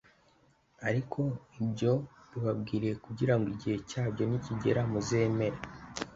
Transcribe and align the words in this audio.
Ariko 0.87 1.19
ibyo 1.63 1.93
mbibabwiriye 2.27 2.93
kugira 3.05 3.33
ngo 3.37 3.47
igihe 3.53 3.77
cyabyo 3.89 4.23
nikigera 4.25 4.81
muzemere 4.91 5.57